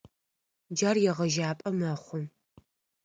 Джар 0.75 0.97
егъэжьапӏэ 1.09 1.69
мэхъу. 1.79 2.23